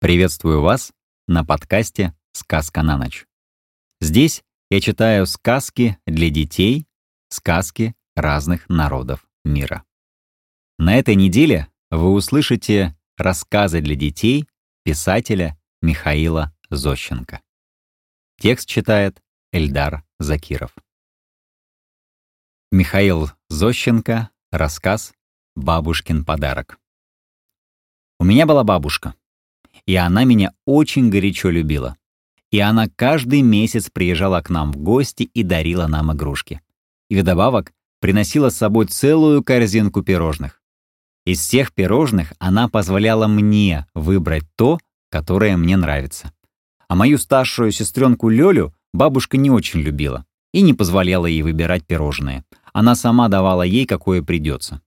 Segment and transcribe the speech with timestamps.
[0.00, 0.92] Приветствую вас
[1.26, 3.26] на подкасте «Сказка на ночь».
[4.00, 6.86] Здесь я читаю сказки для детей,
[7.30, 9.84] сказки разных народов мира.
[10.78, 14.48] На этой неделе вы услышите рассказы для детей
[14.84, 17.42] писателя Михаила Зощенко.
[18.40, 20.76] Текст читает Эльдар Закиров.
[22.70, 24.30] Михаил Зощенко.
[24.52, 25.12] Рассказ
[25.56, 26.78] «Бабушкин подарок».
[28.20, 29.16] У меня была бабушка.
[29.88, 31.96] И она меня очень горячо любила.
[32.50, 36.60] И она каждый месяц приезжала к нам в гости и дарила нам игрушки.
[37.08, 40.60] И вдобавок приносила с собой целую корзинку пирожных.
[41.24, 46.34] Из всех пирожных она позволяла мне выбрать то, которое мне нравится.
[46.86, 52.44] А мою старшую сестренку Лёлю бабушка не очень любила и не позволяла ей выбирать пирожные.
[52.74, 54.82] Она сама давала ей, какое придется.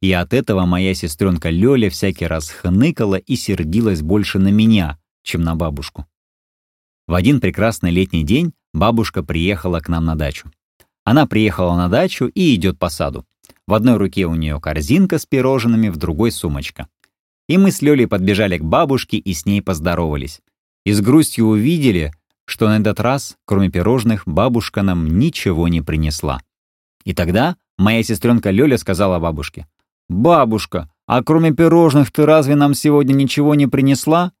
[0.00, 5.42] И от этого моя сестренка Лёля всякий раз хныкала и сердилась больше на меня, чем
[5.42, 6.06] на бабушку.
[7.06, 10.50] В один прекрасный летний день бабушка приехала к нам на дачу.
[11.04, 13.26] Она приехала на дачу и идет по саду.
[13.66, 16.88] В одной руке у нее корзинка с пирожными, в другой— сумочка.
[17.48, 20.40] И мы с Лёлей подбежали к бабушке и с ней поздоровались.
[20.84, 22.12] И с грустью увидели,
[22.44, 26.40] что на этот раз, кроме пирожных, бабушка нам ничего не принесла.
[27.04, 29.66] И тогда моя сестренка Лёля сказала бабушке,
[30.12, 34.32] «Бабушка, а кроме пирожных ты разве нам сегодня ничего не принесла?»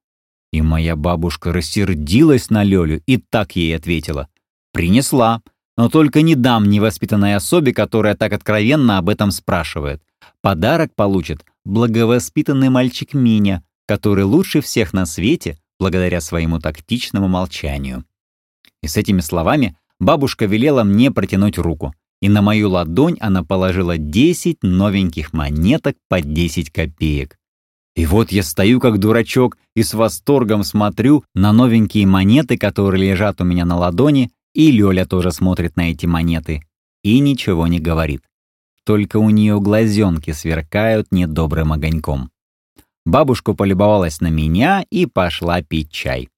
[0.52, 4.28] И моя бабушка рассердилась на Лёлю и так ей ответила,
[4.74, 5.40] «Принесла,
[5.78, 10.02] но только не дам невоспитанной особе, которая так откровенно об этом спрашивает.
[10.42, 18.04] Подарок получит благовоспитанный мальчик Миня, который лучше всех на свете благодаря своему тактичному молчанию».
[18.82, 23.98] И с этими словами бабушка велела мне протянуть руку и на мою ладонь она положила
[23.98, 27.36] 10 новеньких монеток по 10 копеек.
[27.96, 33.40] И вот я стою как дурачок и с восторгом смотрю на новенькие монеты, которые лежат
[33.40, 36.62] у меня на ладони, и Лёля тоже смотрит на эти монеты
[37.02, 38.22] и ничего не говорит.
[38.86, 42.30] Только у нее глазенки сверкают недобрым огоньком.
[43.04, 46.28] Бабушка полюбовалась на меня и пошла пить чай.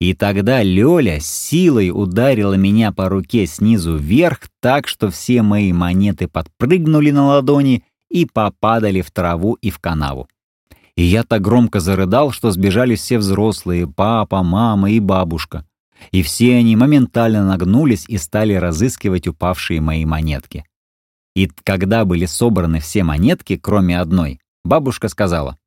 [0.00, 6.28] И тогда Лёля силой ударила меня по руке снизу вверх так, что все мои монеты
[6.28, 10.28] подпрыгнули на ладони и попадали в траву и в канаву.
[10.96, 15.66] И я так громко зарыдал, что сбежали все взрослые, папа, мама и бабушка.
[16.10, 20.64] И все они моментально нагнулись и стали разыскивать упавшие мои монетки.
[21.34, 25.58] И когда были собраны все монетки, кроме одной, бабушка сказала,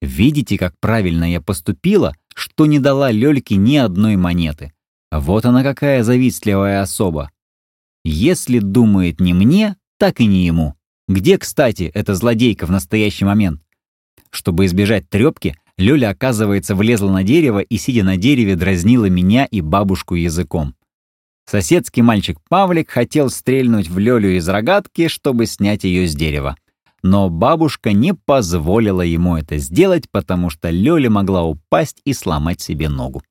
[0.00, 4.72] «Видите, как правильно я поступила, что не дала Лёльке ни одной монеты.
[5.10, 7.30] Вот она какая завистливая особа.
[8.04, 10.74] Если думает не мне, так и не ему.
[11.08, 13.62] Где, кстати, эта злодейка в настоящий момент?
[14.30, 19.60] Чтобы избежать трёпки, Лёля, оказывается, влезла на дерево и, сидя на дереве, дразнила меня и
[19.60, 20.74] бабушку языком.
[21.46, 26.56] Соседский мальчик Павлик хотел стрельнуть в Лёлю из рогатки, чтобы снять её с дерева
[27.02, 32.88] но бабушка не позволила ему это сделать, потому что Лёля могла упасть и сломать себе
[32.88, 33.22] ногу.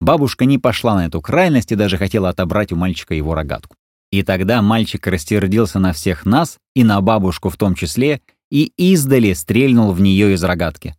[0.00, 3.76] Бабушка не пошла на эту крайность и даже хотела отобрать у мальчика его рогатку.
[4.10, 8.20] И тогда мальчик растердился на всех нас, и на бабушку в том числе,
[8.50, 10.94] и издали стрельнул в нее из рогатки.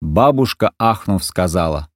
[0.00, 1.88] Бабушка, ахнув, сказала,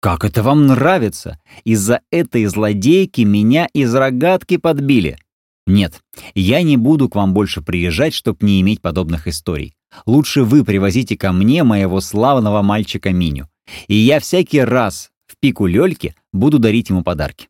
[0.00, 1.40] «Как это вам нравится?
[1.64, 5.18] Из-за этой злодейки меня из рогатки подбили.
[5.66, 6.02] Нет,
[6.34, 9.74] я не буду к вам больше приезжать, чтобы не иметь подобных историй.
[10.06, 13.48] Лучше вы привозите ко мне моего славного мальчика Миню.
[13.86, 17.48] И я всякий раз в пику Лёльке буду дарить ему подарки.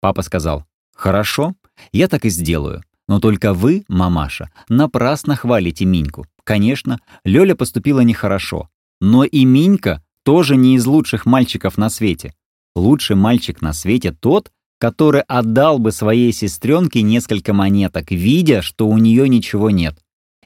[0.00, 1.54] Папа сказал, «Хорошо,
[1.92, 2.82] я так и сделаю.
[3.06, 6.26] Но только вы, мамаша, напрасно хвалите Миньку.
[6.42, 8.68] Конечно, Лёля поступила нехорошо.
[9.00, 12.34] Но и Минька тоже не из лучших мальчиков на свете.
[12.74, 18.98] Лучший мальчик на свете тот, который отдал бы своей сестренке несколько монеток, видя, что у
[18.98, 19.98] нее ничего нет.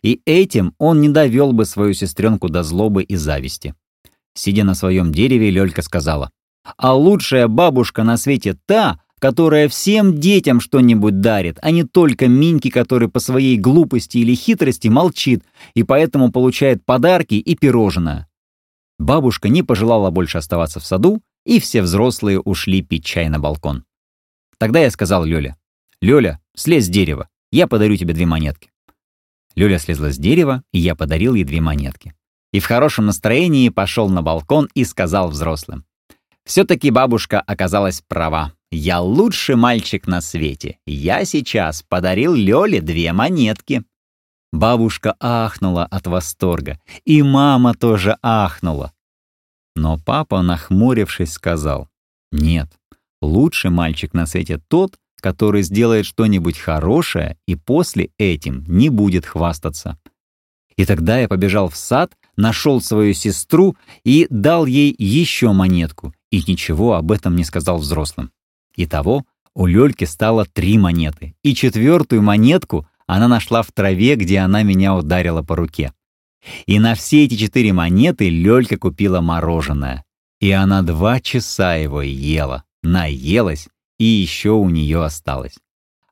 [0.02, 3.74] И этим он не довел бы свою сестренку до злобы и зависти.
[4.34, 6.30] Сидя на своем дереве, Лёлька сказала,
[6.76, 12.70] «А лучшая бабушка на свете та, которая всем детям что-нибудь дарит, а не только Миньке,
[12.70, 15.42] который по своей глупости или хитрости молчит
[15.74, 18.28] и поэтому получает подарки и пирожное».
[18.98, 23.84] Бабушка не пожелала больше оставаться в саду, и все взрослые ушли пить чай на балкон.
[24.58, 25.56] Тогда я сказал Лёле,
[26.00, 28.70] «Лёля, слезь с дерева, я подарю тебе две монетки».
[29.54, 32.14] Лёля слезла с дерева, и я подарил ей две монетки.
[32.52, 35.84] И в хорошем настроении пошел на балкон и сказал взрослым,
[36.44, 38.52] «Все-таки бабушка оказалась права.
[38.70, 40.78] Я лучший мальчик на свете.
[40.86, 43.84] Я сейчас подарил Лёле две монетки».
[44.50, 48.92] Бабушка ахнула от восторга, и мама тоже ахнула.
[49.76, 51.88] Но папа, нахмурившись, сказал,
[52.32, 52.68] «Нет,
[53.20, 59.98] лучший мальчик на свете тот, который сделает что-нибудь хорошее и после этим не будет хвастаться».
[60.76, 66.38] И тогда я побежал в сад, нашел свою сестру и дал ей еще монетку, и
[66.46, 68.30] ничего об этом не сказал взрослым.
[68.76, 69.24] Итого
[69.56, 74.94] у Лёльки стало три монеты, и четвертую монетку она нашла в траве, где она меня
[74.94, 75.92] ударила по руке.
[76.66, 80.04] И на все эти четыре монеты Лёлька купила мороженое.
[80.40, 83.68] И она два часа его ела, наелась,
[83.98, 85.56] и еще у нее осталось.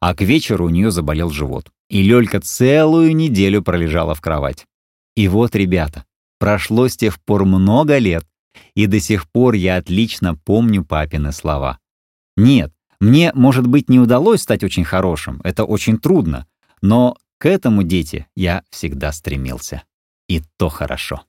[0.01, 1.71] А к вечеру у нее заболел живот.
[1.89, 4.67] И Лёлька целую неделю пролежала в кровать.
[5.15, 6.05] И вот, ребята,
[6.39, 8.27] прошло с тех пор много лет,
[8.75, 11.79] и до сих пор я отлично помню папины слова.
[12.37, 16.47] Нет, мне, может быть, не удалось стать очень хорошим, это очень трудно,
[16.83, 19.83] но к этому, дети, я всегда стремился.
[20.29, 21.23] И то хорошо.